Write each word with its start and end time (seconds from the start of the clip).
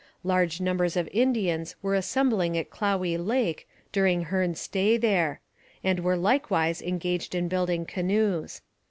Large 0.23 0.59
numbers 0.59 0.97
of 0.97 1.07
Indians 1.13 1.75
were 1.83 1.93
assembling 1.93 2.57
at 2.57 2.71
Clowey 2.71 3.17
Lake 3.17 3.69
during 3.91 4.23
Hearne's 4.23 4.59
stay 4.59 4.97
there, 4.97 5.41
and 5.83 5.99
were 5.99 6.17
likewise 6.17 6.81
engaged 6.81 7.35
in 7.35 7.47
building 7.47 7.85
canoes. 7.85 8.63